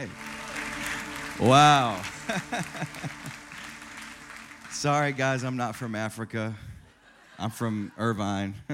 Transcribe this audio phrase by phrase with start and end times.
[0.00, 0.08] Hey.
[1.38, 2.00] Wow.
[4.70, 6.56] Sorry, guys, I'm not from Africa.
[7.38, 8.54] I'm from Irvine.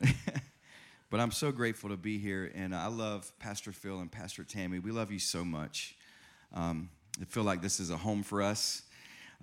[0.00, 4.80] but I'm so grateful to be here, and I love Pastor Phil and Pastor Tammy.
[4.80, 5.94] We love you so much.
[6.52, 6.88] Um,
[7.22, 8.82] I feel like this is a home for us.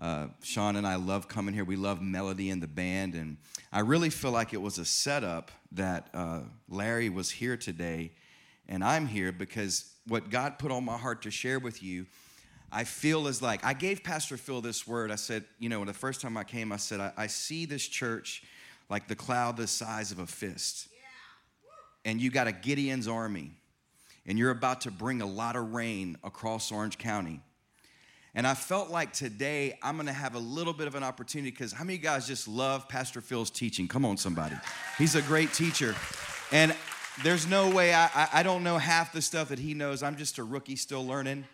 [0.01, 1.63] Uh, Sean and I love coming here.
[1.63, 3.37] We love Melody and the band, and
[3.71, 8.11] I really feel like it was a setup that uh, Larry was here today,
[8.67, 12.05] and I'm here because what God put on my heart to share with you,
[12.71, 15.11] I feel is like I gave Pastor Phil this word.
[15.11, 17.87] I said, you know, the first time I came, I said, I, I see this
[17.87, 18.43] church
[18.89, 20.87] like the cloud the size of a fist,
[22.05, 23.51] and you got a Gideon's army,
[24.25, 27.41] and you're about to bring a lot of rain across Orange County
[28.35, 31.71] and I felt like today I'm gonna have a little bit of an opportunity because
[31.71, 33.87] how many of you guys just love Pastor Phil's teaching?
[33.87, 34.55] Come on, somebody.
[34.97, 35.95] He's a great teacher.
[36.51, 36.75] And
[37.21, 40.01] there's no way I, I don't know half the stuff that he knows.
[40.01, 41.45] I'm just a rookie still learning.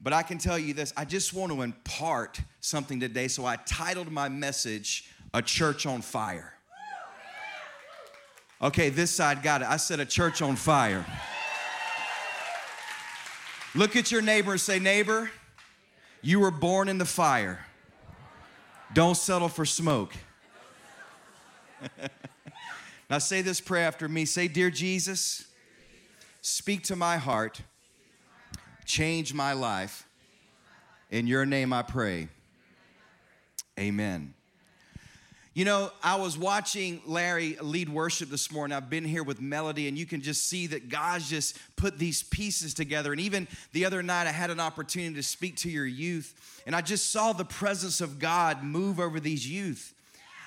[0.00, 3.28] But I can tell you this I just want to impart something today.
[3.28, 6.52] So I titled my message, A Church on Fire.
[8.60, 9.68] Okay, this side got it.
[9.68, 11.06] I said, A Church on Fire.
[13.74, 15.30] Look at your neighbor and say, Neighbor,
[16.22, 17.64] you were born in the fire.
[18.92, 20.12] Don't settle for smoke.
[23.10, 24.24] now say this prayer after me.
[24.24, 25.46] Say, Dear Jesus,
[26.42, 27.60] speak to my heart,
[28.84, 30.06] change my life.
[31.10, 32.28] In your name I pray.
[33.78, 34.34] Amen.
[35.58, 38.76] You know, I was watching Larry lead worship this morning.
[38.76, 42.22] I've been here with Melody, and you can just see that God's just put these
[42.22, 43.10] pieces together.
[43.10, 46.76] And even the other night, I had an opportunity to speak to your youth, and
[46.76, 49.94] I just saw the presence of God move over these youth.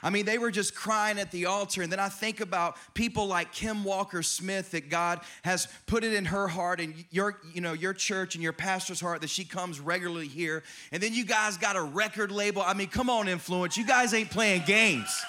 [0.03, 1.81] I mean, they were just crying at the altar.
[1.81, 6.13] And then I think about people like Kim Walker Smith that God has put it
[6.13, 9.45] in her heart and your, you know, your church and your pastor's heart that she
[9.45, 10.63] comes regularly here.
[10.91, 12.61] And then you guys got a record label.
[12.61, 13.77] I mean, come on, influence.
[13.77, 15.23] You guys ain't playing games.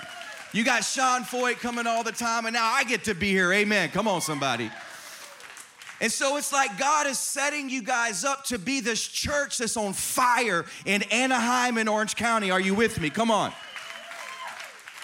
[0.52, 3.52] You got Sean Feucht coming all the time, and now I get to be here.
[3.52, 3.88] Amen.
[3.88, 4.70] Come on, somebody.
[6.02, 9.76] And so it's like God is setting you guys up to be this church that's
[9.76, 12.50] on fire in Anaheim and Orange County.
[12.50, 13.08] Are you with me?
[13.08, 13.52] Come on.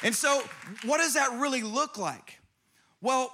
[0.03, 0.43] And so,
[0.85, 2.39] what does that really look like?
[3.01, 3.33] Well,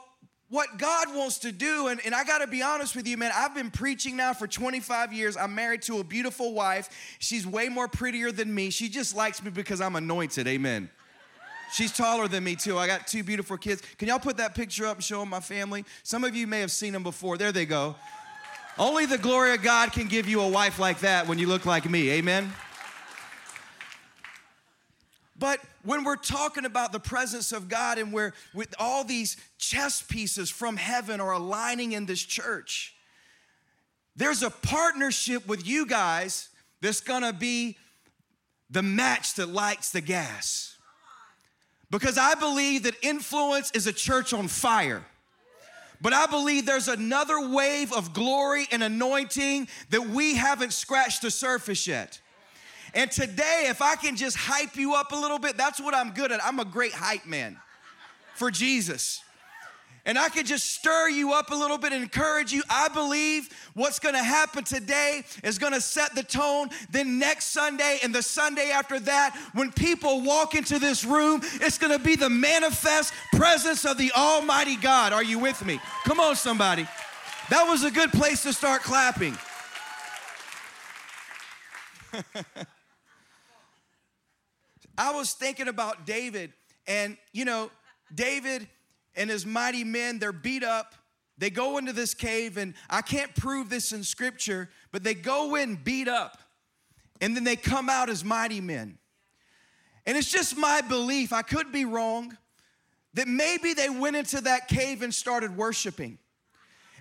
[0.51, 3.55] what God wants to do, and, and I gotta be honest with you, man, I've
[3.55, 5.37] been preaching now for 25 years.
[5.37, 7.17] I'm married to a beautiful wife.
[7.19, 8.71] She's way more prettier than me.
[8.71, 10.47] She just likes me because I'm anointed.
[10.47, 10.91] Amen.
[11.73, 12.79] She's taller than me, too.
[12.79, 13.83] I got two beautiful kids.
[13.99, 15.85] Can y'all put that picture up and show them my family?
[16.05, 17.37] Some of you may have seen them before.
[17.37, 17.97] There they go.
[18.79, 21.67] Only the glory of God can give you a wife like that when you look
[21.67, 22.11] like me.
[22.11, 22.53] Amen.
[25.37, 30.00] But when we're talking about the presence of God and where with all these chess
[30.00, 32.95] pieces from heaven are aligning in this church,
[34.15, 36.50] there's a partnership with you guys
[36.81, 37.77] that's gonna be
[38.71, 40.77] the match that lights the gas.
[41.91, 45.05] Because I believe that influence is a church on fire.
[46.01, 51.31] But I believe there's another wave of glory and anointing that we haven't scratched the
[51.31, 52.21] surface yet.
[52.94, 56.12] And today, if I can just hype you up a little bit, that's what I'm
[56.12, 56.44] good at.
[56.44, 57.59] I'm a great hype man
[58.34, 59.21] for Jesus.
[60.06, 62.62] And I can just stir you up a little bit and encourage you.
[62.69, 66.69] I believe what's gonna happen today is gonna set the tone.
[66.91, 71.78] Then next Sunday and the Sunday after that, when people walk into this room, it's
[71.78, 75.15] gonna be the manifest presence of the Almighty God.
[75.15, 75.81] Are you with me?
[76.04, 76.87] Come on, somebody.
[77.49, 79.38] That was a good place to start clapping.
[84.97, 86.53] I was thinking about David,
[86.87, 87.71] and you know,
[88.15, 88.69] David
[89.16, 90.94] and his mighty men, they're beat up.
[91.37, 95.56] They go into this cave, and I can't prove this in scripture, but they go
[95.56, 96.38] in beat up,
[97.21, 98.99] and then they come out as mighty men.
[100.06, 102.37] And it's just my belief, I could be wrong,
[103.15, 106.19] that maybe they went into that cave and started worshiping.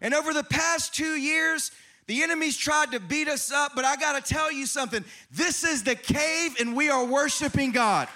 [0.01, 1.71] And over the past two years,
[2.07, 5.03] the enemy's tried to beat us up, but I gotta tell you something.
[5.31, 8.07] This is the cave, and we are worshiping God.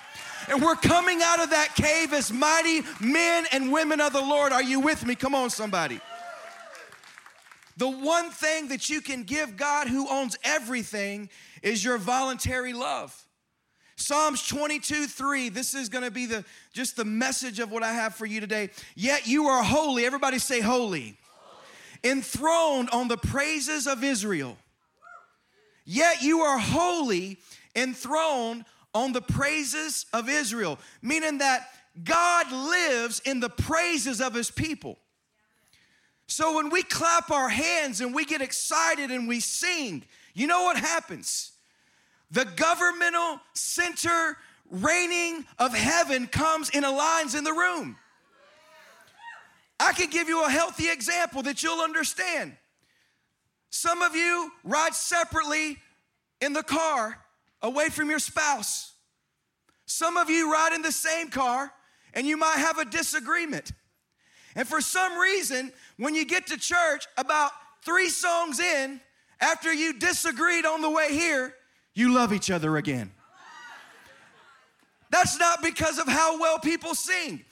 [0.50, 4.52] And we're coming out of that cave as mighty men and women of the Lord.
[4.54, 5.16] Are you with me?
[5.16, 6.00] Come on, somebody.
[7.78, 11.30] The one thing that you can give God who owns everything
[11.62, 13.16] is your voluntary love.
[13.98, 15.50] Psalms 22, 3.
[15.50, 18.70] This is gonna be the just the message of what I have for you today.
[18.96, 20.06] Yet you are holy.
[20.06, 21.18] Everybody say holy
[22.04, 24.58] enthroned on the praises of Israel.
[25.86, 27.38] Yet you are holy,
[27.76, 31.70] enthroned on the praises of Israel, meaning that
[32.04, 34.98] God lives in the praises of his people.
[36.28, 40.04] So when we clap our hands and we get excited and we sing,
[40.34, 41.52] you know what happens?
[42.32, 44.38] The governmental center
[44.70, 47.96] reigning of heaven comes and aligns in the room.
[49.80, 52.56] I can give you a healthy example that you'll understand.
[53.70, 55.78] Some of you ride separately
[56.42, 57.18] in the car
[57.62, 58.94] away from your spouse.
[59.86, 61.72] Some of you ride in the same car
[62.14, 63.72] and you might have a disagreement.
[64.56, 67.52] And for some reason, when you get to church, about
[67.84, 69.00] three songs in,
[69.40, 71.54] after you disagreed on the way here,
[71.94, 73.12] you love each other again.
[75.10, 77.46] That's not because of how well people sing.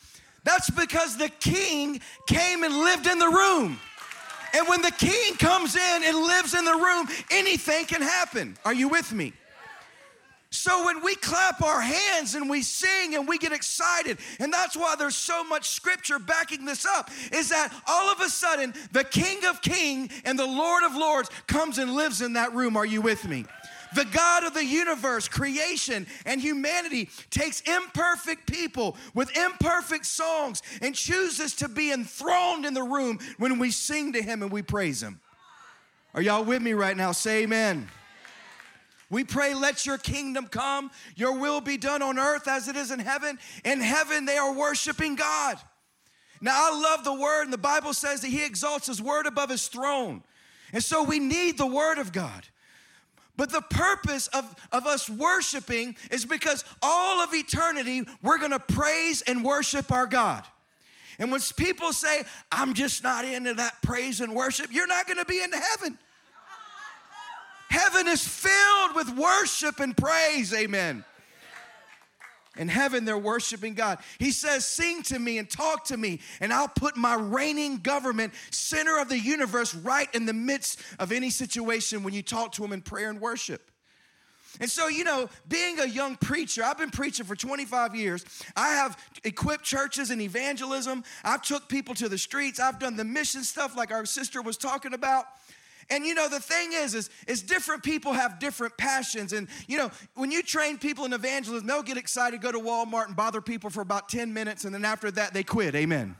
[0.45, 3.77] That's because the king came and lived in the room.
[4.53, 8.55] And when the king comes in and lives in the room, anything can happen.
[8.63, 9.33] Are you with me?
[10.51, 14.77] So when we clap our hands and we sing and we get excited, and that's
[14.77, 19.03] why there's so much scripture backing this up, is that all of a sudden the
[19.03, 22.77] King of Kings and the Lord of Lords comes and lives in that room.
[22.77, 23.45] Are you with me?
[23.95, 30.93] The God of the universe, creation, and humanity takes imperfect people with imperfect songs and
[30.93, 35.01] chooses to be enthroned in the room when we sing to Him and we praise
[35.01, 35.21] Him.
[36.13, 37.13] Are y'all with me right now?
[37.13, 37.87] Say amen.
[39.09, 42.91] We pray, let your kingdom come, your will be done on earth as it is
[42.91, 43.39] in heaven.
[43.63, 45.57] In heaven, they are worshiping God.
[46.41, 49.49] Now, I love the word, and the Bible says that He exalts His word above
[49.49, 50.23] His throne.
[50.73, 52.45] And so we need the word of God.
[53.37, 59.21] But the purpose of, of us worshiping is because all of eternity, we're gonna praise
[59.21, 60.43] and worship our God.
[61.19, 65.25] And when people say, I'm just not into that praise and worship, you're not gonna
[65.25, 65.97] be into heaven.
[67.69, 71.03] Heaven is filled with worship and praise, amen.
[72.57, 73.99] In heaven, they're worshiping God.
[74.19, 78.33] He says, Sing to me and talk to me, and I'll put my reigning government,
[78.51, 82.63] center of the universe, right in the midst of any situation when you talk to
[82.63, 83.71] Him in prayer and worship.
[84.59, 88.23] And so, you know, being a young preacher, I've been preaching for 25 years.
[88.55, 91.03] I have equipped churches in evangelism.
[91.23, 92.59] I've took people to the streets.
[92.59, 95.25] I've done the mission stuff like our sister was talking about.
[95.89, 99.33] And you know, the thing is, is, is different people have different passions.
[99.33, 103.07] And you know, when you train people in evangelism, they'll get excited, go to Walmart
[103.07, 105.75] and bother people for about 10 minutes, and then after that, they quit.
[105.75, 106.15] Amen.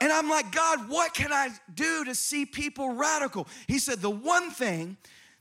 [0.00, 3.48] And I'm like, God, what can I do to see people radical?
[3.66, 4.96] He said, the one thing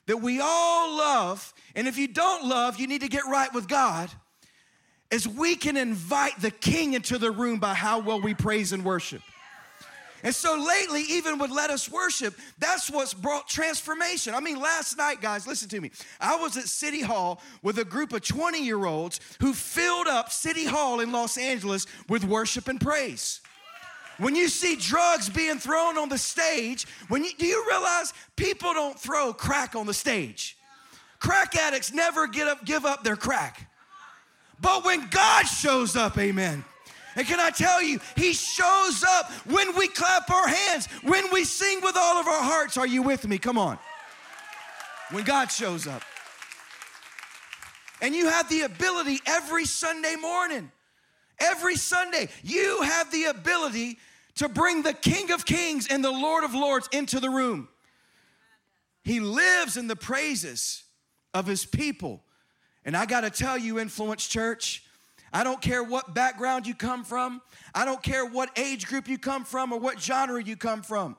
[0.08, 3.68] that we all love, and if you don't love, you need to get right with
[3.68, 4.10] God,
[5.12, 8.84] is we can invite the king into the room by how well we praise and
[8.84, 9.22] worship.
[10.24, 14.34] And so lately, even with Let Us Worship, that's what's brought transformation.
[14.34, 15.92] I mean, last night, guys, listen to me.
[16.20, 20.32] I was at City Hall with a group of 20 year olds who filled up
[20.32, 23.42] City Hall in Los Angeles with worship and praise.
[24.18, 28.74] When you see drugs being thrown on the stage, when you, do you realize people
[28.74, 30.58] don't throw crack on the stage?
[31.20, 33.70] Crack addicts never get up, give up their crack.
[34.60, 36.66] But when God shows up, amen,
[37.18, 41.44] and can I tell you, He shows up when we clap our hands, when we
[41.44, 42.78] sing with all of our hearts.
[42.78, 43.40] Are you with me?
[43.40, 43.80] Come on.
[45.12, 46.04] When God shows up.
[48.02, 50.72] And you have the ability every Sunday morning,
[51.40, 53.98] every Sunday, you have the ability
[54.36, 57.68] to bring the King of Kings and the Lord of Lords into the room.
[59.04, 60.84] He lives in the praises
[61.34, 62.22] of his people.
[62.86, 64.84] And I got to tell you, Influence Church,
[65.34, 67.42] I don't care what background you come from.
[67.76, 71.16] I don't care what age group you come from or what genre you come from.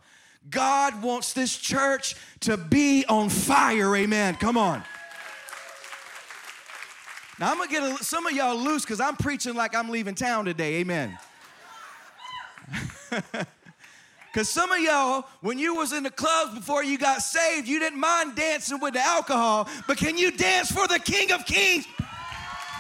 [0.51, 3.95] God wants this church to be on fire.
[3.95, 4.35] Amen.
[4.37, 4.83] Come on.
[7.39, 10.45] Now I'm gonna get some of y'all loose because I'm preaching like I'm leaving town
[10.45, 10.77] today.
[10.77, 11.19] Amen.
[14.33, 17.79] Because some of y'all, when you was in the clubs before you got saved, you
[17.81, 21.87] didn't mind dancing with the alcohol, but can you dance for the King of Kings?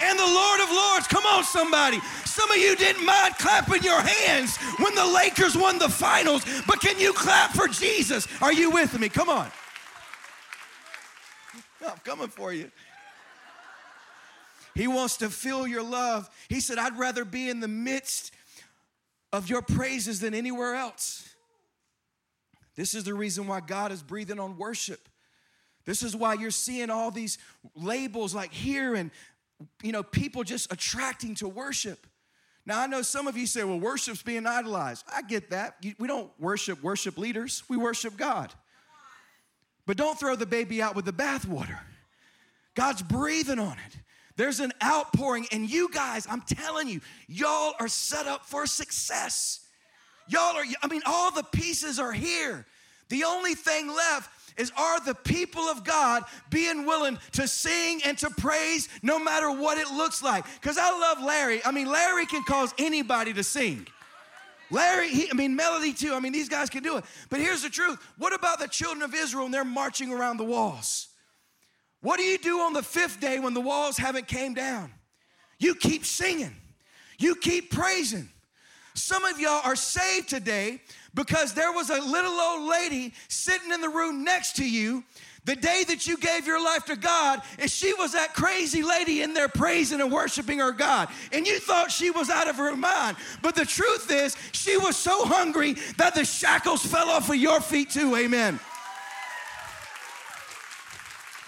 [0.02, 1.06] And the Lord of Lords.
[1.06, 2.00] Come on, somebody.
[2.24, 6.80] Some of you didn't mind clapping your hands when the Lakers won the finals, but
[6.80, 8.26] can you clap for Jesus?
[8.40, 9.08] Are you with me?
[9.08, 9.50] Come on.
[11.86, 12.70] I'm coming for you.
[14.74, 16.30] He wants to feel your love.
[16.48, 18.32] He said, I'd rather be in the midst
[19.32, 21.28] of your praises than anywhere else.
[22.76, 25.08] This is the reason why God is breathing on worship.
[25.84, 27.38] This is why you're seeing all these
[27.74, 29.10] labels like here and
[29.82, 32.06] you know, people just attracting to worship.
[32.66, 35.04] Now, I know some of you say, well, worship's being idolized.
[35.12, 35.76] I get that.
[35.98, 38.52] We don't worship worship leaders, we worship God.
[39.86, 41.78] But don't throw the baby out with the bathwater.
[42.74, 43.96] God's breathing on it.
[44.36, 49.66] There's an outpouring, and you guys, I'm telling you, y'all are set up for success.
[50.28, 52.66] Y'all are, I mean, all the pieces are here.
[53.08, 58.18] The only thing left is are the people of God being willing to sing and
[58.18, 60.44] to praise no matter what it looks like?
[60.60, 61.64] Because I love Larry.
[61.64, 63.86] I mean, Larry can cause anybody to sing.
[64.70, 66.12] Larry, he, I mean, Melody too.
[66.12, 67.04] I mean, these guys can do it.
[67.30, 70.44] But here's the truth what about the children of Israel and they're marching around the
[70.44, 71.08] walls?
[72.00, 74.92] What do you do on the fifth day when the walls haven't came down?
[75.58, 76.54] You keep singing,
[77.18, 78.28] you keep praising.
[78.94, 80.80] Some of y'all are saved today
[81.14, 85.04] because there was a little old lady sitting in the room next to you
[85.44, 89.22] the day that you gave your life to God, and she was that crazy lady
[89.22, 91.08] in there praising and worshiping her God.
[91.32, 93.16] And you thought she was out of her mind.
[93.40, 97.62] But the truth is, she was so hungry that the shackles fell off of your
[97.62, 98.14] feet too.
[98.14, 98.60] Amen.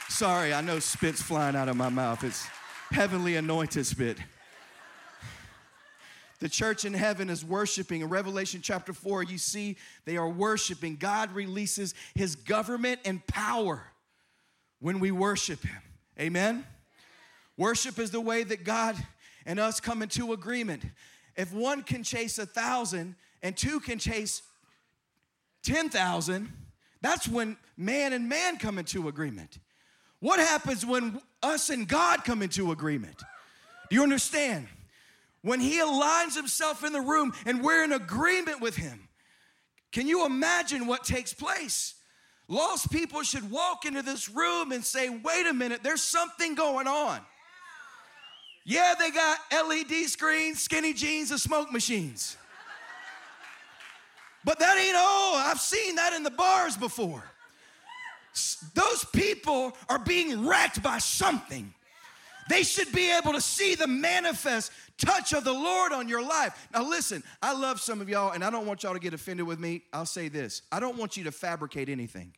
[0.09, 2.25] Sorry, I know spit's flying out of my mouth.
[2.25, 2.47] It's
[2.90, 4.17] heavenly anointed spit.
[6.41, 8.01] The church in heaven is worshiping.
[8.01, 10.97] In Revelation chapter 4, you see they are worshiping.
[10.97, 13.85] God releases his government and power
[14.81, 15.83] when we worship him.
[16.19, 16.67] Amen?
[17.59, 18.97] Worship is the way that God
[19.45, 20.83] and us come into agreement.
[21.37, 24.43] If one can chase a thousand and two can chase
[25.65, 26.51] 10,000,
[27.03, 29.59] that's when man and man come into agreement.
[30.21, 33.23] What happens when us and God come into agreement?
[33.91, 34.69] Do you understand?
[35.43, 39.09] When he aligns himself in the room and we're in agreement with him.
[39.93, 41.95] Can you imagine what takes place?
[42.49, 46.87] Lost people should walk into this room and say, wait a minute, there's something going
[46.87, 47.21] on.
[48.65, 52.37] Yeah, they got LED screens, skinny jeans, and smoke machines.
[54.45, 55.37] But that ain't all.
[55.37, 57.25] I've seen that in the bars before.
[58.75, 61.73] Those people are being wrecked by something.
[62.49, 66.69] They should be able to see the manifest touch of the Lord on your life.
[66.73, 69.47] Now, listen, I love some of y'all, and I don't want y'all to get offended
[69.47, 69.83] with me.
[69.92, 72.33] I'll say this I don't want you to fabricate anything.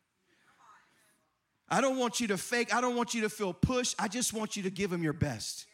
[1.68, 3.96] I don't want you to fake, I don't want you to feel pushed.
[3.98, 5.66] I just want you to give him your best.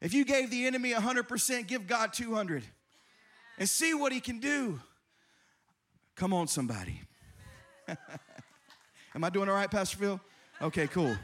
[0.00, 2.62] If you gave the enemy 100%, give God 200
[3.58, 4.80] and see what he can do.
[6.14, 7.00] Come on, somebody.
[9.14, 10.20] Am I doing all right, Pastor Phil?
[10.60, 11.16] Okay, cool.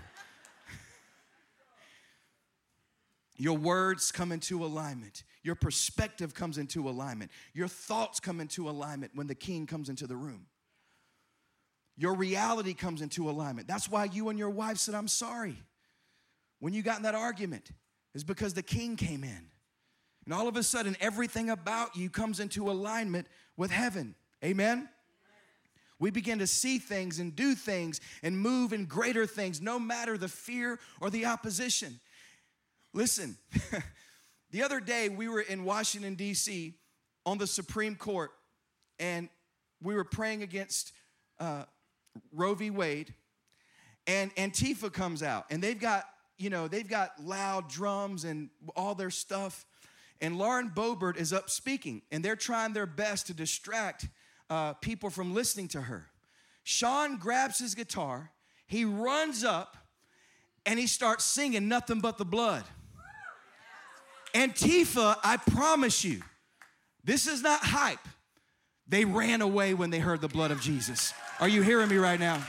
[3.40, 5.24] Your words come into alignment.
[5.42, 7.30] Your perspective comes into alignment.
[7.54, 10.44] Your thoughts come into alignment when the king comes into the room.
[11.96, 13.66] Your reality comes into alignment.
[13.66, 15.56] That's why you and your wife said, I'm sorry.
[16.58, 17.70] When you got in that argument,
[18.12, 19.46] is because the king came in.
[20.26, 24.16] And all of a sudden, everything about you comes into alignment with heaven.
[24.44, 24.86] Amen?
[25.98, 30.18] We begin to see things and do things and move in greater things, no matter
[30.18, 32.00] the fear or the opposition.
[32.92, 33.36] Listen,
[34.50, 36.74] the other day we were in Washington, D.C.
[37.24, 38.32] on the Supreme Court,
[38.98, 39.28] and
[39.80, 40.92] we were praying against
[41.38, 41.64] uh,
[42.32, 42.70] Roe v.
[42.70, 43.14] Wade,
[44.08, 46.04] and Antifa comes out, and they've got,
[46.36, 49.64] you know, they've got loud drums and all their stuff.
[50.20, 54.08] And Lauren Boebert is up speaking, and they're trying their best to distract
[54.50, 56.08] uh, people from listening to her.
[56.64, 58.32] Sean grabs his guitar,
[58.66, 59.76] he runs up,
[60.66, 62.64] and he starts singing Nothing But the Blood.
[64.34, 66.22] Antifa, I promise you,
[67.04, 67.98] this is not hype.
[68.86, 71.14] They ran away when they heard the blood of Jesus.
[71.38, 72.44] Are you hearing me right now?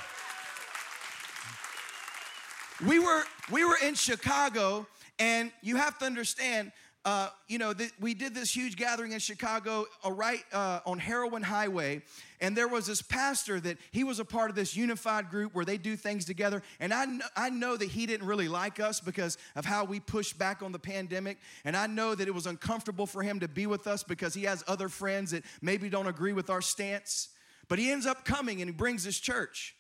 [2.86, 4.88] We were we were in Chicago
[5.20, 6.72] and you have to understand
[7.04, 11.42] uh, you know, we did this huge gathering in Chicago, uh, right uh, on Heroin
[11.42, 12.04] Highway,
[12.40, 15.66] and there was this pastor that he was a part of this unified group where
[15.66, 16.62] they do things together.
[16.80, 20.00] And I, kn- I know that he didn't really like us because of how we
[20.00, 21.38] pushed back on the pandemic.
[21.66, 24.44] And I know that it was uncomfortable for him to be with us because he
[24.44, 27.30] has other friends that maybe don't agree with our stance.
[27.68, 29.76] But he ends up coming and he brings his church.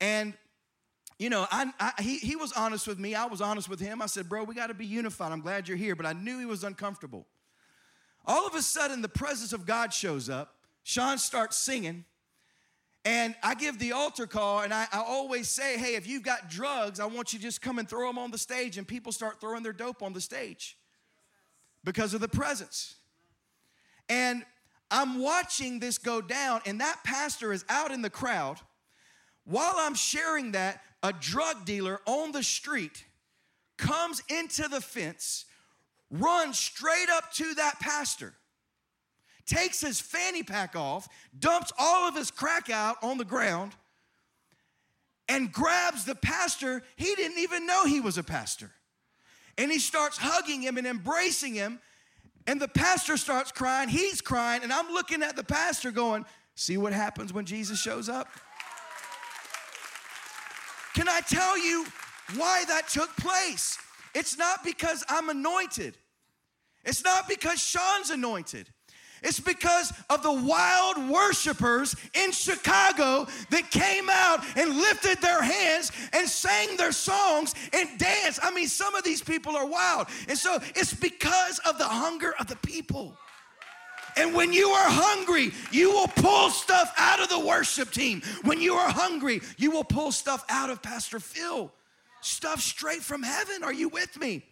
[0.00, 0.34] And
[1.18, 3.14] you know, I, I, he, he was honest with me.
[3.14, 4.02] I was honest with him.
[4.02, 5.32] I said, Bro, we got to be unified.
[5.32, 5.96] I'm glad you're here.
[5.96, 7.26] But I knew he was uncomfortable.
[8.26, 10.56] All of a sudden, the presence of God shows up.
[10.82, 12.04] Sean starts singing.
[13.04, 16.50] And I give the altar call, and I, I, always say, hey, if you've got
[16.50, 18.78] drugs, I want you to just come and throw them on the stage.
[18.78, 20.76] And people start throwing their dope on the stage
[21.84, 22.96] because of the presence.
[24.08, 24.44] And
[24.90, 28.58] I'm watching this go down, and that pastor is out in the crowd.
[29.44, 33.04] While I'm sharing that, a drug dealer on the street
[33.78, 35.44] comes into the fence,
[36.10, 38.34] runs straight up to that pastor,
[39.46, 41.08] takes his fanny pack off,
[41.38, 43.70] dumps all of his crack out on the ground,
[45.28, 46.82] and grabs the pastor.
[46.96, 48.72] He didn't even know he was a pastor.
[49.56, 51.78] And he starts hugging him and embracing him.
[52.48, 56.24] And the pastor starts crying, he's crying, and I'm looking at the pastor going,
[56.58, 58.28] See what happens when Jesus shows up?
[61.06, 61.86] Can I tell you
[62.34, 63.78] why that took place?
[64.12, 65.96] It's not because I'm anointed.
[66.84, 68.68] It's not because Sean's anointed.
[69.22, 75.92] It's because of the wild worshipers in Chicago that came out and lifted their hands
[76.12, 78.40] and sang their songs and danced.
[78.42, 80.08] I mean, some of these people are wild.
[80.28, 83.16] And so it's because of the hunger of the people.
[84.16, 88.22] And when you are hungry, you will pull stuff out of the worship team.
[88.44, 91.70] When you are hungry, you will pull stuff out of Pastor Phil.
[92.22, 93.62] Stuff straight from heaven.
[93.62, 94.42] Are you with me?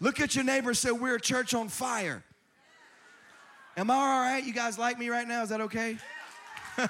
[0.00, 2.22] Look at your neighbor and say, We're a church on fire.
[3.76, 4.44] Am I all right?
[4.44, 5.42] You guys like me right now?
[5.42, 5.96] Is that okay?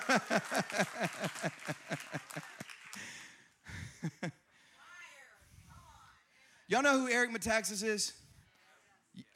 [6.68, 8.12] Y'all know who Eric Metaxas is?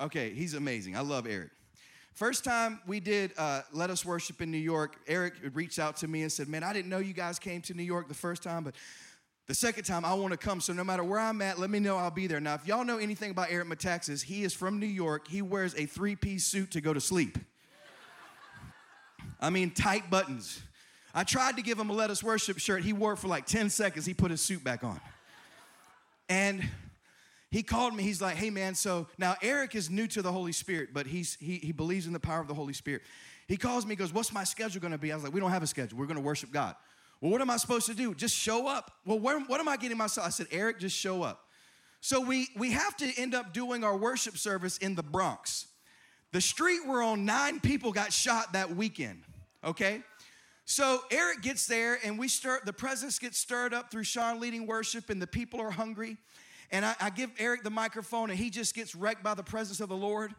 [0.00, 0.96] Okay, he's amazing.
[0.96, 1.50] I love Eric.
[2.20, 6.06] First time we did uh, Let Us Worship in New York, Eric reached out to
[6.06, 8.42] me and said, Man, I didn't know you guys came to New York the first
[8.42, 8.74] time, but
[9.46, 10.60] the second time I want to come.
[10.60, 12.38] So no matter where I'm at, let me know I'll be there.
[12.38, 15.28] Now, if y'all know anything about Eric Metaxas, he is from New York.
[15.28, 17.38] He wears a three piece suit to go to sleep.
[19.40, 20.60] I mean, tight buttons.
[21.14, 22.82] I tried to give him a Let Us Worship shirt.
[22.82, 24.04] He wore it for like 10 seconds.
[24.04, 25.00] He put his suit back on.
[26.28, 26.68] And
[27.50, 28.02] he called me.
[28.02, 31.36] He's like, hey, man, so now Eric is new to the Holy Spirit, but he's,
[31.40, 33.02] he, he believes in the power of the Holy Spirit.
[33.48, 35.10] He calls me, goes, what's my schedule gonna be?
[35.10, 35.98] I was like, we don't have a schedule.
[35.98, 36.76] We're gonna worship God.
[37.20, 38.14] Well, what am I supposed to do?
[38.14, 38.92] Just show up.
[39.04, 40.26] Well, where, what am I getting myself?
[40.26, 41.40] I said, Eric, just show up.
[42.00, 45.66] So we, we have to end up doing our worship service in the Bronx.
[46.32, 49.24] The street we're on, nine people got shot that weekend,
[49.64, 50.02] okay?
[50.64, 54.66] So Eric gets there and we start, the presence gets stirred up through Sean leading
[54.66, 56.16] worship and the people are hungry.
[56.72, 59.80] And I, I give Eric the microphone and he just gets wrecked by the presence
[59.80, 60.34] of the Lord.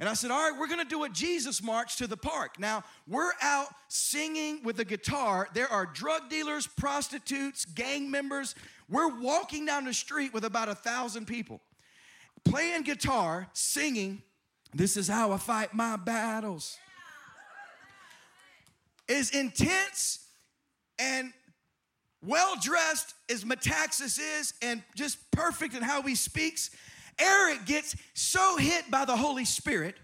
[0.00, 2.58] And I said, All right, we're gonna do a Jesus march to the park.
[2.58, 5.48] Now, we're out singing with a guitar.
[5.54, 8.54] There are drug dealers, prostitutes, gang members.
[8.88, 11.60] We're walking down the street with about a thousand people,
[12.44, 14.22] playing guitar, singing,
[14.72, 16.76] This is how I fight my battles.
[19.06, 20.26] Is intense
[20.98, 21.32] and
[22.26, 26.70] well dressed as Metaxas is and just perfect in how he speaks,
[27.18, 29.96] Eric gets so hit by the Holy Spirit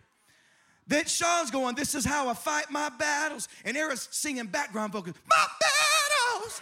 [0.87, 3.48] that Sean's going, This is how I fight my battles.
[3.64, 6.61] And Eric's singing background vocals, My battles.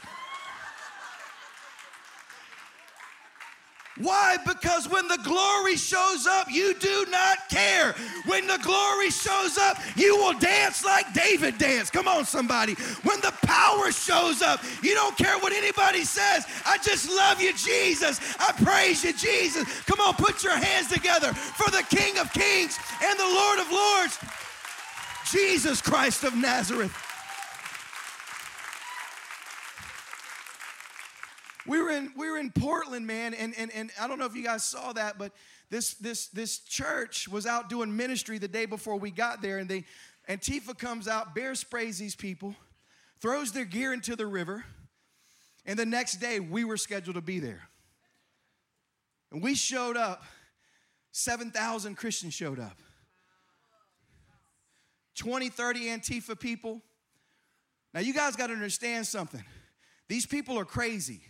[3.98, 4.36] Why?
[4.46, 7.94] Because when the glory shows up, you do not care.
[8.26, 11.92] When the glory shows up, you will dance like David danced.
[11.92, 12.74] Come on, somebody.
[13.02, 16.46] When the power shows up, you don't care what anybody says.
[16.64, 18.20] I just love you, Jesus.
[18.38, 19.64] I praise you, Jesus.
[19.82, 23.70] Come on, put your hands together for the King of Kings and the Lord of
[23.70, 24.18] Lords,
[25.30, 27.07] Jesus Christ of Nazareth.
[31.68, 34.34] We were in we were in Portland, man, and and and I don't know if
[34.34, 35.32] you guys saw that, but
[35.70, 39.68] this this this church was out doing ministry the day before we got there, and
[39.68, 39.84] they
[40.28, 42.54] Antifa comes out, bear sprays these people,
[43.20, 44.64] throws their gear into the river,
[45.64, 47.68] and the next day we were scheduled to be there.
[49.30, 50.22] And we showed up,
[51.12, 52.78] 7,000 Christians showed up.
[55.16, 56.80] 20, 30 Antifa people.
[57.92, 59.44] Now, you guys got to understand something.
[60.08, 61.20] These people are crazy.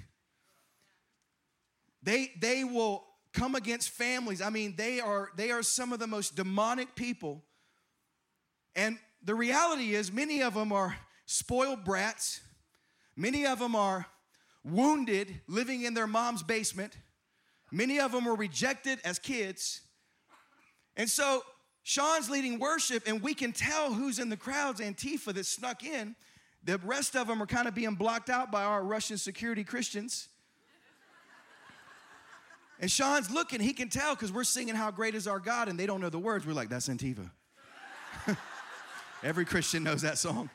[2.02, 4.40] They, they will come against families.
[4.40, 7.42] I mean, they are, they are some of the most demonic people.
[8.74, 12.40] And the reality is, many of them are spoiled brats.
[13.16, 14.06] Many of them are
[14.64, 16.96] wounded, living in their mom's basement.
[17.70, 19.80] Many of them were rejected as kids.
[20.96, 21.42] And so
[21.82, 26.14] Sean's leading worship, and we can tell who's in the crowds, Antifa that snuck in.
[26.64, 30.28] The rest of them are kind of being blocked out by our Russian security Christians.
[32.80, 35.78] And Sean's looking, he can tell because we're singing How Great is Our God, and
[35.78, 36.46] they don't know the words.
[36.46, 37.30] We're like, That's Antifa.
[39.22, 40.48] Every Christian knows that song.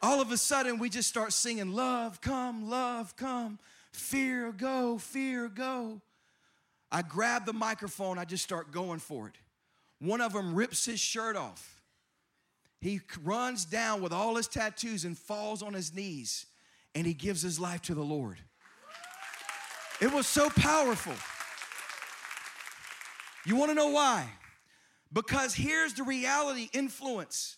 [0.00, 3.58] All of a sudden, we just start singing, Love, come, love, come,
[3.92, 6.00] fear, go, fear, go.
[6.90, 9.34] I grab the microphone, I just start going for it.
[9.98, 11.82] One of them rips his shirt off.
[12.80, 16.46] He runs down with all his tattoos and falls on his knees
[16.94, 18.38] and he gives his life to the Lord.
[20.00, 21.14] It was so powerful.
[23.46, 24.28] You wanna know why?
[25.12, 27.56] Because here's the reality influence.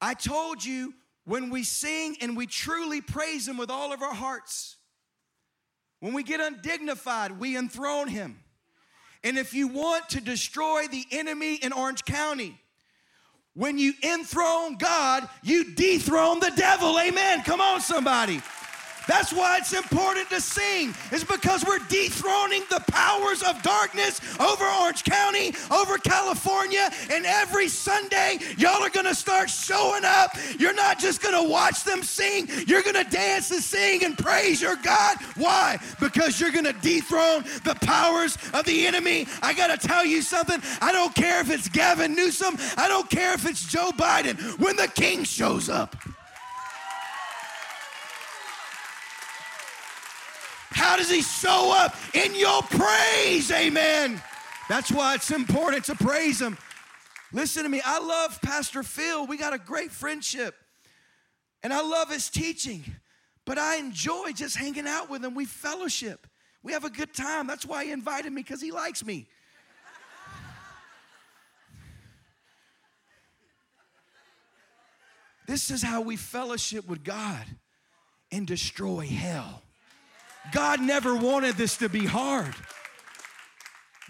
[0.00, 4.14] I told you when we sing and we truly praise Him with all of our
[4.14, 4.76] hearts,
[6.00, 8.38] when we get undignified, we enthrone Him.
[9.24, 12.60] And if you want to destroy the enemy in Orange County,
[13.56, 17.00] when you enthrone God, you dethrone the devil.
[17.00, 17.42] Amen.
[17.42, 18.42] Come on, somebody.
[19.06, 24.64] That's why it's important to sing, is because we're dethroning the powers of darkness over
[24.64, 30.30] Orange County, over California, and every Sunday, y'all are gonna start showing up.
[30.58, 34.76] You're not just gonna watch them sing, you're gonna dance and sing and praise your
[34.76, 35.18] God.
[35.36, 35.78] Why?
[36.00, 39.26] Because you're gonna dethrone the powers of the enemy.
[39.42, 40.60] I gotta tell you something.
[40.80, 44.36] I don't care if it's Gavin Newsom, I don't care if it's Joe Biden.
[44.58, 45.96] When the king shows up,
[50.86, 51.96] How does he show up?
[52.14, 54.22] In your praise, amen.
[54.68, 56.56] That's why it's important to praise him.
[57.32, 59.26] Listen to me, I love Pastor Phil.
[59.26, 60.54] We got a great friendship.
[61.64, 62.84] And I love his teaching.
[63.44, 65.34] But I enjoy just hanging out with him.
[65.34, 66.24] We fellowship.
[66.62, 67.48] We have a good time.
[67.48, 69.26] That's why he invited me, because he likes me.
[75.48, 77.44] this is how we fellowship with God
[78.30, 79.64] and destroy hell.
[80.52, 82.54] God never wanted this to be hard.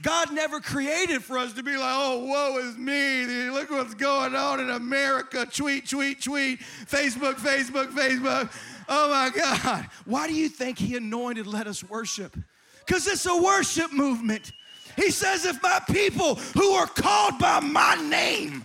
[0.02, 3.48] God never created for us to be like, oh, woe is me.
[3.50, 5.46] Look what's going on in America.
[5.46, 6.60] Tweet, tweet, tweet.
[6.60, 8.52] Facebook, Facebook, Facebook.
[8.88, 9.88] Oh my God.
[10.04, 12.36] Why do you think He anointed let us worship?
[12.84, 14.52] Because it's a worship movement.
[14.96, 18.64] He says, if my people who are called by my name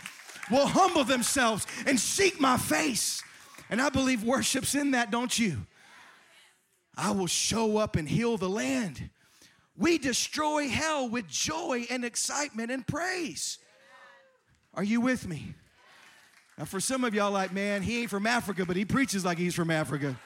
[0.49, 3.23] will humble themselves and seek my face.
[3.69, 5.57] And I believe worship's in that, don't you?
[6.95, 9.09] I will show up and heal the land.
[9.77, 13.57] We destroy hell with joy and excitement and praise.
[14.73, 15.55] Are you with me?
[16.57, 19.37] Now, for some of y'all, like, man, he ain't from Africa, but he preaches like
[19.37, 20.17] he's from Africa.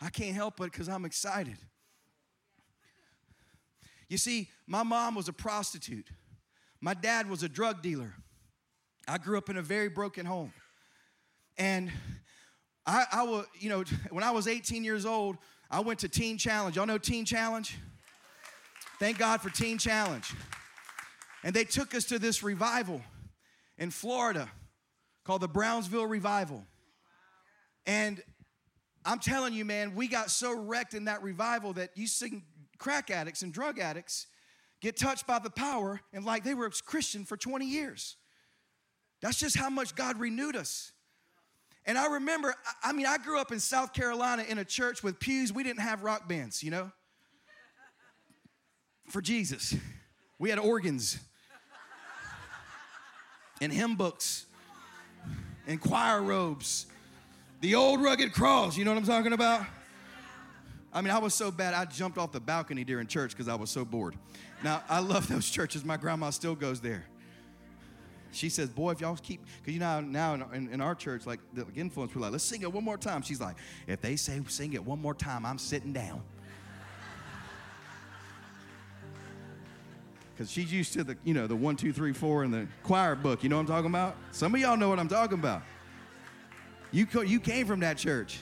[0.00, 1.58] I can't help it because I'm excited.
[4.08, 6.08] You see, my mom was a prostitute,
[6.80, 8.14] my dad was a drug dealer.
[9.06, 10.52] I grew up in a very broken home.
[11.58, 11.90] And
[12.86, 15.36] I, I was, you know, when I was 18 years old,
[15.70, 16.76] I went to Teen Challenge.
[16.76, 17.76] Y'all know Teen Challenge?
[18.98, 20.32] Thank God for Teen Challenge.
[21.42, 23.00] And they took us to this revival
[23.78, 24.50] in Florida
[25.24, 26.64] called the Brownsville Revival.
[27.86, 28.22] And
[29.04, 32.42] I'm telling you, man, we got so wrecked in that revival that you see
[32.78, 34.26] crack addicts and drug addicts
[34.80, 38.16] get touched by the power and like they were Christian for 20 years.
[39.22, 40.92] That's just how much God renewed us.
[41.86, 45.18] And I remember, I mean, I grew up in South Carolina in a church with
[45.18, 45.52] pews.
[45.52, 46.92] We didn't have rock bands, you know?
[49.08, 49.74] For Jesus.
[50.38, 51.18] We had organs
[53.60, 54.46] and hymn books
[55.66, 56.86] and choir robes.
[57.60, 59.66] The old rugged cross, you know what I'm talking about?
[60.92, 63.54] I mean, I was so bad, I jumped off the balcony during church because I
[63.54, 64.16] was so bored.
[64.64, 65.84] Now, I love those churches.
[65.84, 67.04] My grandma still goes there.
[68.32, 71.40] She says, Boy, if y'all keep, because you know, now in, in, our church, like
[71.52, 73.22] the like influence, we're like, let's sing it one more time.
[73.22, 76.22] She's like, if they say sing it one more time, I'm sitting down.
[80.34, 83.14] Because she's used to the, you know, the one, two, three, four in the choir
[83.14, 83.42] book.
[83.42, 84.16] You know what I'm talking about?
[84.30, 85.60] Some of y'all know what I'm talking about.
[86.92, 88.40] You, co- you came from that church.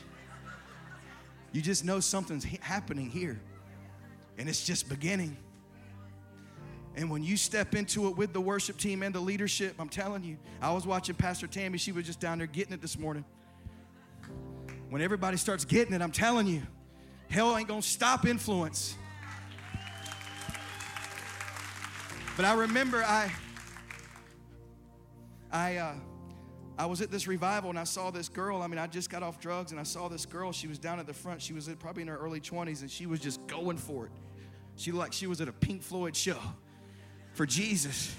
[1.52, 3.40] You just know something's happening here.
[4.38, 5.36] And it's just beginning.
[6.98, 10.24] And when you step into it with the worship team and the leadership, I'm telling
[10.24, 11.78] you, I was watching Pastor Tammy.
[11.78, 13.24] She was just down there getting it this morning.
[14.90, 16.60] When everybody starts getting it, I'm telling you,
[17.30, 18.96] hell ain't gonna stop influence.
[22.36, 23.30] But I remember I,
[25.52, 25.94] I, uh,
[26.78, 28.60] I was at this revival and I saw this girl.
[28.60, 30.50] I mean, I just got off drugs and I saw this girl.
[30.50, 31.42] She was down at the front.
[31.42, 34.12] She was probably in her early 20s and she was just going for it.
[34.74, 36.40] She looked like she was at a Pink Floyd show
[37.38, 38.12] for Jesus.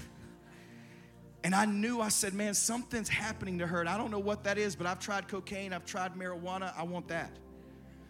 [1.43, 3.81] And I knew, I said, man, something's happening to her.
[3.81, 6.83] And I don't know what that is, but I've tried cocaine, I've tried marijuana, I
[6.83, 7.29] want that.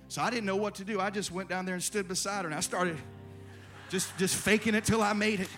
[0.08, 1.00] So I didn't know what to do.
[1.00, 2.96] I just went down there and stood beside her and I started
[3.90, 5.50] just, just faking it till I made it.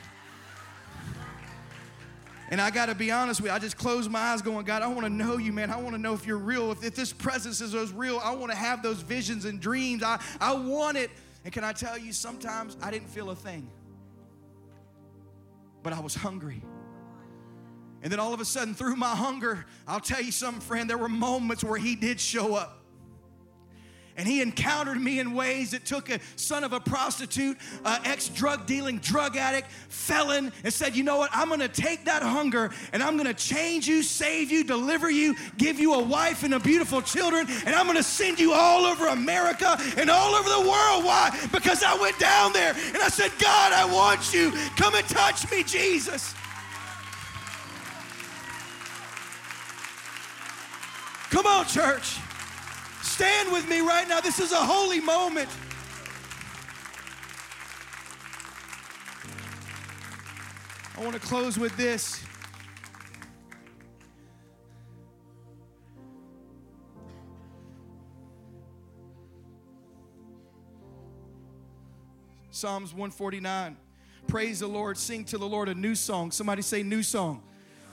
[2.49, 4.83] And I got to be honest with you, I just closed my eyes going, God,
[4.83, 5.69] I want to know you, man.
[5.69, 6.71] I want to know if you're real.
[6.71, 10.01] If, if this presence is real, I want to have those visions and dreams.
[10.01, 11.11] I, I want it.
[11.43, 13.69] And can I tell you, sometimes I didn't feel a thing
[15.83, 16.61] but I was hungry.
[18.03, 20.97] And then all of a sudden, through my hunger, I'll tell you something, friend, there
[20.97, 22.80] were moments where He did show up.
[24.21, 28.29] And he encountered me in ways that took a son of a prostitute, uh, ex
[28.29, 31.31] drug dealing, drug addict, felon, and said, You know what?
[31.33, 35.79] I'm gonna take that hunger and I'm gonna change you, save you, deliver you, give
[35.79, 39.75] you a wife and a beautiful children, and I'm gonna send you all over America
[39.97, 41.03] and all over the world.
[41.03, 41.35] Why?
[41.51, 44.51] Because I went down there and I said, God, I want you.
[44.77, 46.35] Come and touch me, Jesus.
[51.31, 52.19] Come on, church.
[53.21, 54.19] Stand with me right now.
[54.19, 55.47] This is a holy moment.
[60.97, 62.23] I want to close with this.
[72.49, 73.77] Psalms 149.
[74.25, 74.97] Praise the Lord.
[74.97, 76.31] Sing to the Lord a new song.
[76.31, 77.43] Somebody say, new song.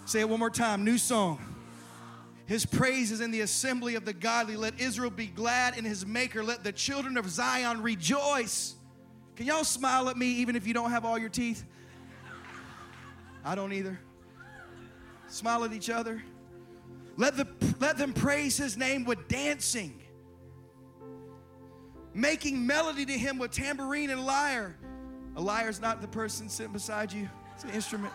[0.06, 0.86] Say it one more time.
[0.86, 1.57] New song.
[2.48, 4.56] His praise is in the assembly of the godly.
[4.56, 6.42] Let Israel be glad in his maker.
[6.42, 8.74] Let the children of Zion rejoice.
[9.36, 11.66] Can y'all smile at me even if you don't have all your teeth?
[13.44, 14.00] I don't either.
[15.26, 16.22] Smile at each other.
[17.18, 17.46] Let, the,
[17.80, 20.00] let them praise his name with dancing,
[22.14, 24.74] making melody to him with tambourine and lyre.
[25.36, 28.14] A lyre is not the person sitting beside you, it's an instrument.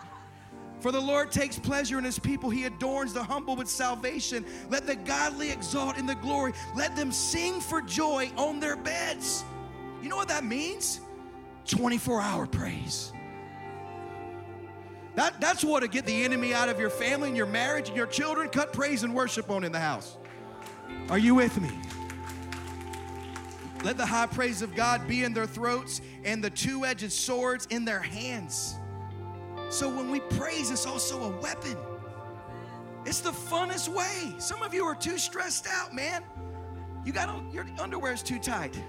[0.80, 2.50] For the Lord takes pleasure in his people.
[2.50, 4.44] He adorns the humble with salvation.
[4.68, 6.52] Let the godly exalt in the glory.
[6.74, 9.44] Let them sing for joy on their beds.
[10.02, 11.00] You know what that means?
[11.66, 13.12] 24 hour praise.
[15.14, 17.96] That, that's what to get the enemy out of your family and your marriage and
[17.96, 18.48] your children.
[18.48, 20.16] Cut praise and worship on in the house.
[21.08, 21.70] Are you with me?
[23.84, 27.66] Let the high praise of God be in their throats and the two edged swords
[27.70, 28.76] in their hands.
[29.70, 31.76] So when we praise, it's also a weapon.
[33.04, 34.34] It's the funnest way.
[34.38, 36.22] Some of you are too stressed out, man.
[37.04, 38.80] You got your underwear is too tight.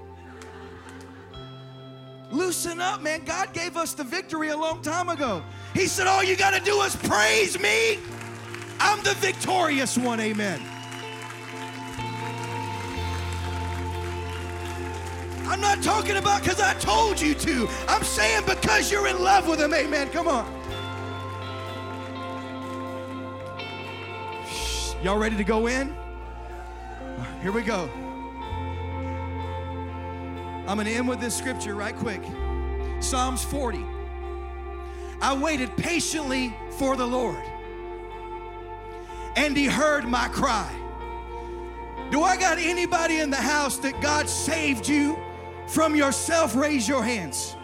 [2.32, 3.24] Loosen up, man.
[3.26, 5.44] God gave us the victory a long time ago.
[5.74, 8.00] He said, All you got to do is praise me.
[8.80, 10.20] I'm the victorious one.
[10.20, 10.62] Amen.
[15.48, 17.68] I'm not talking about because I told you to.
[17.88, 19.74] I'm saying because you're in love with Him.
[19.74, 20.10] Amen.
[20.10, 20.65] Come on.
[25.06, 25.96] Y'all ready to go in?
[27.44, 27.88] Here we go.
[30.68, 32.24] I'm going to end with this scripture right quick
[33.02, 33.86] Psalms 40.
[35.22, 37.44] I waited patiently for the Lord,
[39.36, 40.76] and He heard my cry.
[42.10, 45.20] Do I got anybody in the house that God saved you
[45.68, 46.56] from yourself?
[46.56, 47.56] Raise your hands.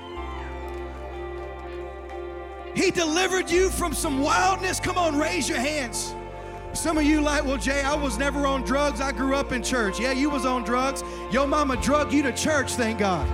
[2.76, 4.80] He delivered you from some wildness.
[4.80, 6.14] Come on, raise your hands.
[6.74, 9.02] Some of you like, well, Jay, I was never on drugs.
[9.02, 10.00] I grew up in church.
[10.00, 11.04] Yeah, you was on drugs.
[11.30, 13.28] Your mama drug you to church, thank God.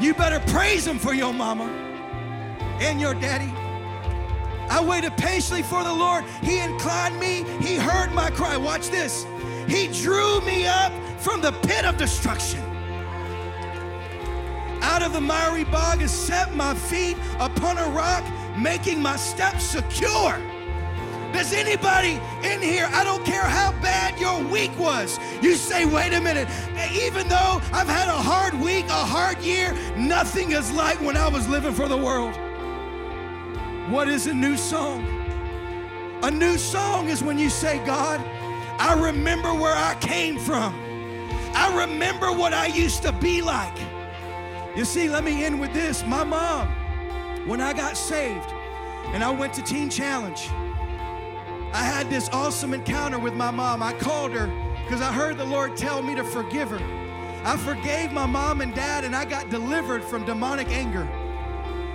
[0.00, 1.64] You better praise him for your mama
[2.80, 3.52] and your daddy.
[4.70, 6.24] I waited patiently for the Lord.
[6.42, 7.44] He inclined me.
[7.60, 8.56] He heard my cry.
[8.56, 9.26] Watch this.
[9.66, 12.60] He drew me up from the pit of destruction.
[14.82, 18.24] Out of the miry bog and set my feet upon a rock
[18.56, 20.38] making my steps secure.
[21.32, 26.12] Does anybody in here, I don't care how bad your week was, you say, wait
[26.12, 26.48] a minute,
[26.92, 31.28] even though I've had a hard week, a hard year, nothing is like when I
[31.28, 32.34] was living for the world.
[33.90, 35.06] What is a new song?
[36.22, 38.20] A new song is when you say, God,
[38.78, 40.74] I remember where I came from.
[41.54, 43.76] I remember what I used to be like.
[44.76, 46.04] You see, let me end with this.
[46.04, 46.68] My mom,
[47.46, 48.52] when I got saved
[49.12, 50.48] and I went to Teen Challenge,
[51.72, 53.82] I had this awesome encounter with my mom.
[53.82, 54.46] I called her
[54.84, 56.80] because I heard the Lord tell me to forgive her.
[57.44, 61.08] I forgave my mom and dad, and I got delivered from demonic anger.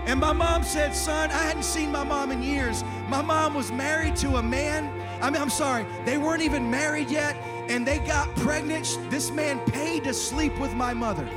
[0.06, 2.84] And my mom said, Son, I hadn't seen my mom in years.
[3.10, 4.90] My mom was married to a man.
[5.22, 7.36] I mean, I'm sorry, they weren't even married yet,
[7.70, 9.00] and they got pregnant.
[9.10, 11.30] This man paid to sleep with my mother.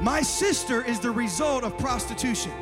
[0.00, 2.52] My sister is the result of prostitution.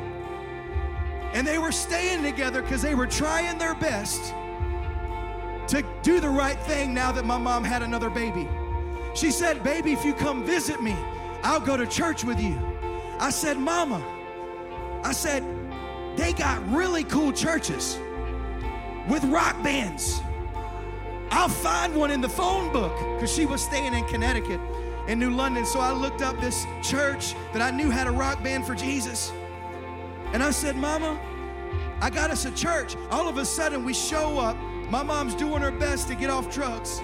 [1.33, 4.33] And they were staying together because they were trying their best
[5.67, 8.47] to do the right thing now that my mom had another baby.
[9.15, 10.95] She said, Baby, if you come visit me,
[11.43, 12.59] I'll go to church with you.
[13.19, 14.03] I said, Mama,
[15.03, 15.43] I said,
[16.15, 17.97] they got really cool churches
[19.09, 20.21] with rock bands.
[21.31, 24.61] I'll find one in the phone book because she was staying in Connecticut
[25.07, 25.65] in New London.
[25.65, 29.31] So I looked up this church that I knew had a rock band for Jesus.
[30.33, 31.19] And I said, Mama,
[32.01, 32.97] I got us a church.
[33.11, 34.57] All of a sudden, we show up.
[34.89, 37.01] My mom's doing her best to get off drugs.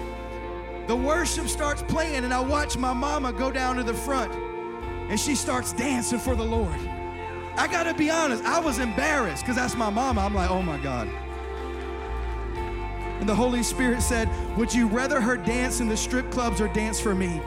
[0.87, 4.33] the worship starts playing, and I watch my mama go down to the front
[5.09, 6.77] and she starts dancing for the Lord.
[7.57, 10.21] I gotta be honest, I was embarrassed because that's my mama.
[10.21, 11.09] I'm like, oh my God.
[13.19, 16.67] And the Holy Spirit said, Would you rather her dance in the strip clubs or
[16.69, 17.41] dance for me?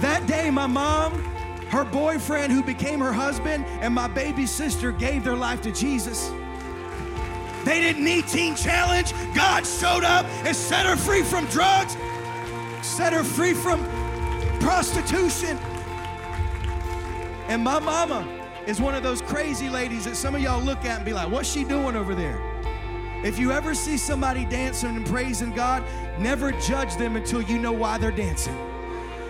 [0.00, 1.31] That day, my mom,
[1.72, 6.30] her boyfriend, who became her husband, and my baby sister gave their life to Jesus.
[7.64, 9.14] They didn't need Teen Challenge.
[9.34, 11.96] God showed up and set her free from drugs,
[12.82, 13.82] set her free from
[14.60, 15.56] prostitution.
[17.48, 18.28] And my mama
[18.66, 21.30] is one of those crazy ladies that some of y'all look at and be like,
[21.30, 22.38] what's she doing over there?
[23.24, 25.84] If you ever see somebody dancing and praising God,
[26.18, 28.71] never judge them until you know why they're dancing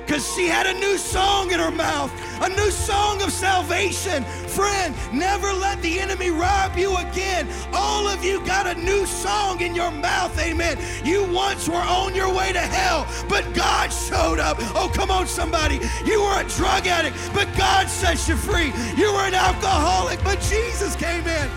[0.04, 2.12] because she had a new song in her mouth,
[2.42, 4.24] a new song of salvation.
[4.24, 7.48] Friend, never let the enemy rob you again.
[7.72, 10.78] All of you got a new song in your mouth, amen.
[11.04, 14.56] You once were on your way to hell, but God showed up.
[14.74, 15.80] Oh, come on, somebody.
[16.04, 18.72] You were a drug addict, but God set you free.
[18.96, 21.50] You were an alcoholic, but Jesus came in.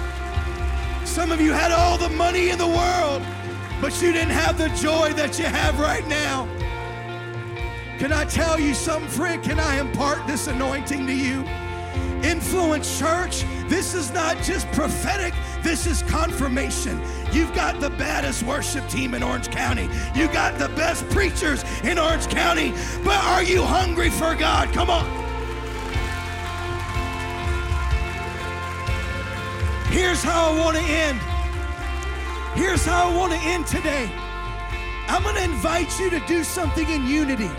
[1.05, 3.21] Some of you had all the money in the world,
[3.81, 6.47] but you didn't have the joy that you have right now.
[7.99, 9.41] Can I tell you something, friend?
[9.41, 11.45] Can I impart this anointing to you?
[12.23, 17.01] Influence Church, this is not just prophetic, this is confirmation.
[17.31, 19.89] You've got the baddest worship team in Orange County.
[20.13, 22.71] You got the best preachers in Orange County.
[23.03, 24.73] But are you hungry for God?
[24.73, 25.05] Come on.
[29.89, 31.19] Here's how I want to end.
[32.55, 34.12] Here's how I want to end today.
[35.08, 37.51] I'm going to invite you to do something in unity.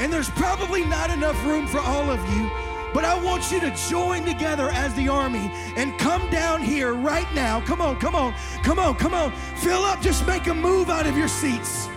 [0.00, 2.50] And there's probably not enough room for all of you,
[2.92, 7.32] but I want you to join together as the army and come down here right
[7.34, 7.60] now.
[7.62, 9.32] Come on, come on, come on, come on.
[9.56, 11.88] Fill up, just make a move out of your seats.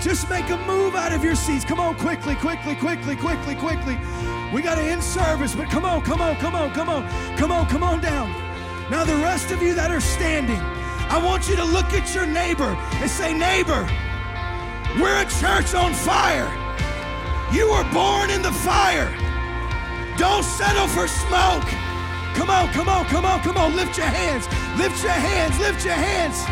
[0.00, 1.64] Just make a move out of your seats.
[1.64, 3.98] Come on, quickly, quickly, quickly, quickly, quickly.
[4.52, 7.50] We got to end service, but come on, come on, come on, come on, come
[7.50, 8.30] on, come on down.
[8.90, 10.60] Now, the rest of you that are standing,
[11.08, 13.88] I want you to look at your neighbor and say, Neighbor,
[15.00, 16.65] we're a church on fire.
[17.52, 19.10] You were born in the fire.
[20.18, 21.68] Don't settle for smoke.
[22.34, 23.76] Come on, come on, come on, come on.
[23.76, 24.46] Lift your hands.
[24.76, 25.58] Lift your hands.
[25.58, 26.44] Lift your hands.